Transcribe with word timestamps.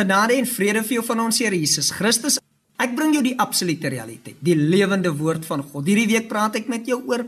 Genade 0.00 0.32
en 0.40 0.46
vrede 0.48 0.80
vir 0.80 0.94
jou 0.96 1.02
van 1.10 1.20
ons 1.26 1.38
Here 1.42 1.56
Jesus 1.60 1.90
Christus. 1.92 2.38
Ek 2.80 2.94
bring 2.96 3.10
jou 3.12 3.20
die 3.20 3.34
absolute 3.42 3.90
realiteit, 3.92 4.38
die 4.40 4.54
lewende 4.56 5.10
woord 5.12 5.44
van 5.44 5.60
God. 5.60 5.90
Hierdie 5.90 6.06
week 6.08 6.30
praat 6.30 6.56
ek 6.56 6.70
met 6.72 6.86
jou 6.88 7.02
oor 7.10 7.26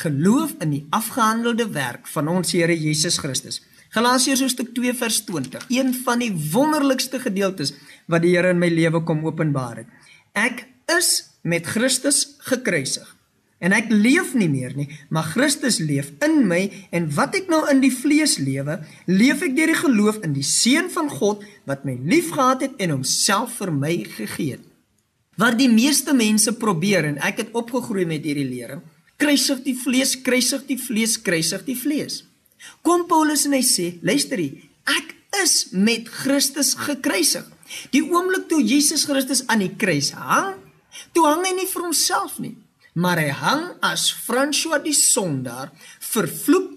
geloof 0.00 0.54
in 0.64 0.72
die 0.72 0.80
afgehandelde 0.96 1.66
werk 1.74 2.08
van 2.08 2.30
ons 2.32 2.54
Here 2.56 2.72
Jesus 2.72 3.18
Christus. 3.20 3.60
Galasiërs 3.92 4.46
hoofstuk 4.46 4.72
2 4.78 4.94
vers 4.96 5.18
20. 5.28 5.66
Een 5.76 5.92
van 6.06 6.24
die 6.24 6.30
wonderlikste 6.54 7.20
gedeeltes 7.20 7.74
wat 8.08 8.24
die 8.24 8.32
Here 8.32 8.54
in 8.54 8.64
my 8.64 8.72
lewe 8.72 9.02
kom 9.04 9.20
openbaar 9.28 9.82
het. 9.82 9.92
Ek 10.32 10.64
is 10.96 11.34
met 11.44 11.68
Christus 11.68 12.38
gekruisig. 12.48 13.12
En 13.58 13.72
ek 13.72 13.88
leef 13.88 14.34
nie 14.36 14.50
meer 14.52 14.74
nie, 14.76 14.88
maar 15.08 15.30
Christus 15.32 15.78
leef 15.80 16.10
in 16.24 16.42
my 16.48 16.66
en 16.92 17.08
wat 17.16 17.38
ek 17.38 17.48
nou 17.48 17.62
in 17.72 17.80
die 17.80 17.92
vlees 17.92 18.36
lewe, 18.36 18.82
leef 19.08 19.40
ek 19.46 19.54
deur 19.56 19.72
die 19.72 19.78
geloof 19.80 20.18
in 20.26 20.34
die 20.36 20.44
seun 20.44 20.90
van 20.92 21.08
God 21.08 21.44
wat 21.68 21.86
my 21.88 21.96
liefgehad 22.04 22.66
het 22.66 22.76
en 22.84 22.98
homself 22.98 23.56
vir 23.62 23.72
my 23.72 23.94
gegee 24.18 24.58
het. 24.58 24.66
Wat 25.40 25.56
die 25.56 25.70
meeste 25.72 26.12
mense 26.16 26.52
probeer 26.56 27.08
en 27.08 27.18
ek 27.24 27.40
het 27.44 27.56
opgegroei 27.56 28.04
met 28.08 28.24
hierdie 28.28 28.48
lering, 28.48 28.84
kruisig 29.20 29.62
die 29.64 29.76
vlees, 29.76 30.14
kruisig 30.20 30.64
die 30.68 30.78
vlees, 30.80 31.16
kruisig 31.16 31.64
die 31.64 31.76
vlees. 31.76 32.22
Kom 32.84 33.06
Paulus 33.08 33.46
en 33.48 33.56
hy 33.56 33.62
sê, 33.64 33.94
luister 34.04 34.40
hier, 34.40 34.68
ek 34.88 35.14
is 35.44 35.72
met 35.72 36.08
Christus 36.12 36.74
gekruisig. 36.78 37.44
Die 37.92 38.04
oomblik 38.04 38.46
toe 38.50 38.60
Jesus 38.62 39.04
Christus 39.08 39.42
aan 39.48 39.64
die 39.64 39.72
kruis 39.80 40.12
hang, 40.16 40.60
toe 41.16 41.26
hang 41.28 41.44
hy 41.44 41.56
nie 41.56 41.68
vir 41.68 41.84
homself 41.88 42.38
nie, 42.40 42.54
maar 42.96 43.20
hy 43.20 43.30
hang 43.42 43.66
as 43.84 44.08
François 44.10 44.80
die 44.84 44.96
sondaar 44.96 45.72
vervloek 46.00 46.72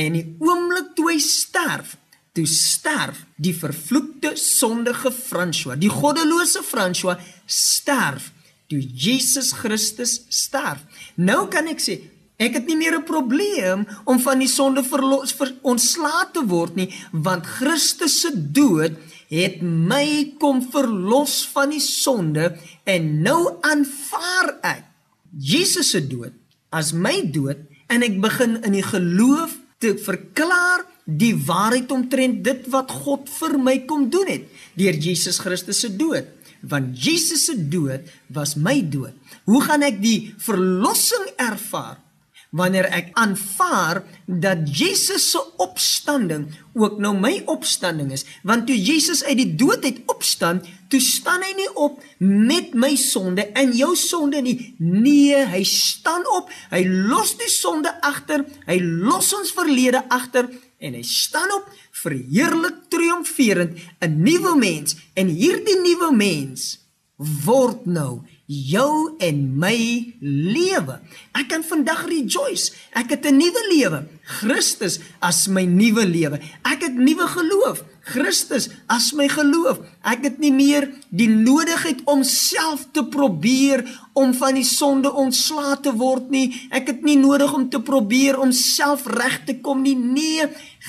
en 0.00 0.18
die 0.18 0.26
oomblik 0.38 0.92
toe 0.98 1.10
hy 1.12 1.18
sterf 1.24 1.96
toe 2.36 2.46
sterf 2.46 3.24
die 3.36 3.56
vervloekte 3.56 4.36
sondige 4.38 5.10
François 5.14 5.78
die 5.80 5.90
goddelose 5.92 6.62
François 6.66 7.18
sterf 7.46 8.30
toe 8.70 8.80
Jesus 8.80 9.52
Christus 9.52 10.20
sterf. 10.30 10.84
Nou 11.18 11.48
kan 11.50 11.68
ek 11.70 11.82
sê 11.82 11.98
ek 12.40 12.54
het 12.56 12.68
nie 12.70 12.78
meer 12.78 12.96
'n 12.96 13.04
probleem 13.04 13.84
om 14.04 14.18
van 14.18 14.38
die 14.38 14.48
sonde 14.48 14.82
verlos 14.84 15.32
ver, 15.32 15.54
ontslae 15.62 16.30
te 16.32 16.42
word 16.46 16.76
nie 16.76 16.88
want 17.12 17.44
Christus 17.46 18.20
se 18.20 18.30
dood 18.32 18.96
het 19.28 19.60
my 19.62 20.34
kom 20.38 20.62
verlos 20.62 21.44
van 21.52 21.70
die 21.70 21.82
sonde 21.82 22.56
en 22.84 23.22
nou 23.22 23.58
aanvaar 23.60 24.56
ek 24.62 24.89
Jesus 25.30 25.92
se 25.94 26.02
dood 26.02 26.34
as 26.74 26.92
my 26.92 27.22
dood 27.30 27.62
en 27.90 28.06
ek 28.06 28.18
begin 28.22 28.58
in 28.66 28.76
die 28.76 28.86
geloof 28.86 29.56
te 29.82 29.94
verklaar 29.98 30.84
die 31.04 31.34
waarheid 31.34 31.90
omtrent 31.94 32.42
dit 32.46 32.66
wat 32.70 32.92
God 33.02 33.30
vir 33.40 33.56
my 33.58 33.76
kom 33.88 34.08
doen 34.12 34.28
het 34.30 34.46
deur 34.78 34.94
Jesus 34.94 35.40
Christus 35.42 35.82
se 35.82 35.90
dood. 35.96 36.28
Want 36.60 36.92
Jesus 36.92 37.46
se 37.48 37.56
dood 37.56 38.04
was 38.28 38.52
my 38.54 38.82
dood. 38.84 39.16
Hoe 39.48 39.62
gaan 39.64 39.82
ek 39.86 39.96
die 40.02 40.34
verlossing 40.44 41.32
ervaar 41.40 41.98
wanneer 42.50 42.88
ek 42.90 43.12
aanvaar 43.18 44.02
dat 44.26 44.66
Jesus 44.66 45.30
se 45.30 45.40
opstanding 45.62 46.48
ook 46.74 46.98
nou 47.02 47.14
my 47.18 47.42
opstanding 47.50 48.10
is. 48.14 48.24
Want 48.42 48.66
toe 48.66 48.76
Jesus 48.76 49.22
uit 49.24 49.38
die 49.38 49.54
dood 49.54 49.84
uit 49.86 50.02
opstaan 50.10 50.62
toe 50.90 51.00
staan 51.00 51.44
hy 51.46 51.52
nie 51.54 51.68
op 51.78 52.00
met 52.18 52.74
my 52.74 52.96
sonde 52.98 53.46
en 53.54 53.70
jou 53.78 53.92
sonde 53.98 54.42
nie. 54.42 54.74
Nee 54.82 55.44
hy 55.46 55.62
staan 55.64 56.26
op. 56.36 56.50
Hy 56.74 56.82
los 56.86 57.36
die 57.38 57.50
sonde 57.50 57.92
agter. 58.02 58.44
Hy 58.66 58.80
los 58.82 59.30
ons 59.38 59.54
verlede 59.54 60.02
agter 60.10 60.50
en 60.80 60.96
hy 60.96 61.04
staan 61.06 61.50
op 61.54 61.70
verheerlik 62.02 62.88
triomferend 62.90 63.78
'n 64.00 64.22
nuwe 64.22 64.56
mens. 64.58 64.96
En 65.14 65.28
hierdie 65.28 65.78
nuwe 65.78 66.10
mens 66.16 66.80
word 67.20 67.84
nou 67.84 68.22
jou 68.50 69.14
en 69.22 69.40
my 69.60 69.76
lewe. 70.24 70.96
Ek 71.38 71.50
kan 71.52 71.62
vandag 71.62 72.06
rejoice. 72.10 72.72
Ek 72.96 73.12
het 73.14 73.26
'n 73.26 73.36
nuwe 73.36 73.62
lewe. 73.70 74.06
Christus 74.24 74.98
as 75.20 75.46
my 75.46 75.64
nuwe 75.64 76.06
lewe. 76.06 76.40
Ek 76.64 76.82
het 76.82 76.94
nuwe 76.94 77.26
geloof. 77.28 77.84
Christus 78.10 78.68
as 78.90 79.12
my 79.16 79.28
geloof. 79.30 79.80
Ek 80.02 80.24
het 80.26 80.40
nie 80.42 80.52
meer 80.54 80.88
die 81.14 81.28
nodigheid 81.30 82.02
om 82.10 82.24
self 82.26 82.86
te 82.94 83.04
probeer 83.06 83.84
om 84.18 84.34
van 84.36 84.58
die 84.58 84.66
sonde 84.66 85.12
ontslae 85.14 85.76
te 85.84 85.92
word 85.96 86.28
nie. 86.34 86.48
Ek 86.74 86.90
het 86.90 87.06
nie 87.06 87.16
nodig 87.20 87.54
om 87.54 87.68
te 87.70 87.80
probeer 87.84 88.40
om 88.42 88.52
self 88.56 89.06
reg 89.10 89.40
te 89.46 89.56
kom 89.62 89.84
nie. 89.86 89.94
Nee, 89.94 90.48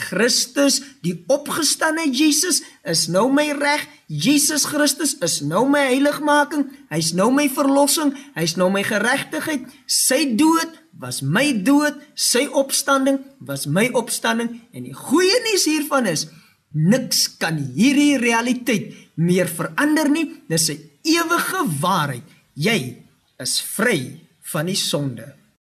Christus, 0.10 0.82
die 1.06 1.16
opgestane 1.32 2.08
Jesus 2.10 2.64
is 2.88 3.08
nou 3.12 3.28
my 3.34 3.52
reg. 3.60 3.86
Jesus 4.12 4.66
Christus 4.68 5.16
is 5.24 5.40
nou 5.46 5.68
my 5.70 5.86
heiligmaking. 5.92 6.68
Hy's 6.92 7.14
nou 7.16 7.30
my 7.32 7.48
verlossing. 7.52 8.16
Hy's 8.36 8.58
nou 8.60 8.72
my 8.74 8.84
geregtigheid. 8.88 9.70
Sy 9.86 10.26
dood 10.40 10.82
was 11.02 11.22
my 11.22 11.50
dood, 11.66 11.98
sy 12.14 12.46
opstanding 12.48 13.22
was 13.42 13.66
my 13.66 13.88
opstanding 13.98 14.60
en 14.76 14.86
die 14.86 14.96
goeie 14.96 15.40
nuus 15.48 15.66
hiervan 15.66 16.10
is 16.12 16.28
niks 16.72 17.28
kan 17.38 17.58
hierdie 17.76 18.18
realiteit 18.22 18.94
meer 19.16 19.48
verander 19.48 20.10
nie. 20.10 20.42
Dis 20.48 20.70
'n 20.70 20.80
ewige 21.04 21.62
waarheid. 21.82 22.24
Jy 22.54 22.98
is 23.40 23.62
vry 23.62 24.20
van 24.42 24.66
die 24.66 24.76
sonde. 24.76 25.41